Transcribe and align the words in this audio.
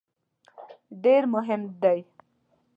ډېر 1.03 1.23
مهم 1.33 1.61
دی. 1.81 1.99